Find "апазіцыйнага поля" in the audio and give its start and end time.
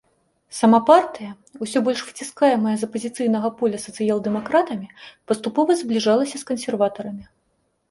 2.91-3.83